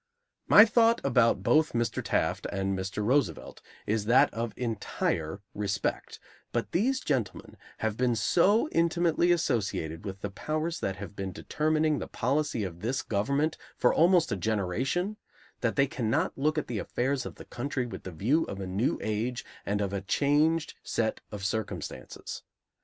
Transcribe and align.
My 0.47 0.65
thought 0.65 0.99
about 1.03 1.43
both 1.43 1.73
Mr. 1.73 2.03
Taft 2.03 2.47
and 2.51 2.75
Mr. 2.75 3.05
Roosevelt 3.05 3.61
is 3.85 4.05
that 4.05 4.33
of 4.33 4.51
entire 4.57 5.41
respect, 5.53 6.19
but 6.51 6.71
these 6.71 7.01
gentlemen 7.01 7.55
have 7.85 7.97
been 7.97 8.15
so 8.15 8.67
intimately 8.71 9.31
associated 9.31 10.03
with 10.03 10.21
the 10.21 10.31
powers 10.31 10.79
that 10.79 10.95
have 10.95 11.15
been 11.15 11.31
determining 11.31 11.99
the 11.99 12.07
policy 12.07 12.63
of 12.63 12.79
this 12.81 13.03
government 13.03 13.59
for 13.77 13.93
almost 13.93 14.31
a 14.31 14.35
generation, 14.35 15.17
that 15.59 15.75
they 15.75 15.85
cannot 15.85 16.35
look 16.35 16.57
at 16.57 16.65
the 16.65 16.79
affairs 16.79 17.23
of 17.23 17.35
the 17.35 17.45
country 17.45 17.85
with 17.85 18.01
the 18.01 18.11
view 18.11 18.43
of 18.45 18.59
a 18.59 18.65
new 18.65 18.97
age 19.03 19.45
and 19.67 19.81
of 19.81 19.93
a 19.93 20.01
changed 20.01 20.73
set 20.81 21.21
of 21.31 21.45
circumstances. 21.45 22.41